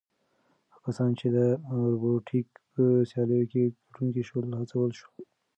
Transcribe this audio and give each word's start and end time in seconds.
هغه 0.73 0.77
کسان 0.85 1.09
چې 1.19 1.27
د 1.35 1.37
روبوټیک 1.85 2.47
په 2.73 2.83
سیالیو 3.09 3.49
کې 3.51 3.63
ګټونکي 3.87 4.21
شول 4.29 4.45
هڅول 4.59 4.89
شول. 4.99 5.19